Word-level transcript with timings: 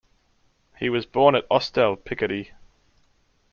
He 0.79 0.89
was 0.89 1.05
born 1.05 1.35
at 1.35 1.45
Ostel, 1.51 1.95
Picardy. 1.95 2.53